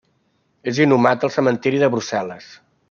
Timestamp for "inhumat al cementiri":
0.85-1.85